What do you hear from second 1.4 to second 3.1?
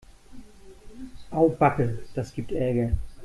backe, das gibt Ärger.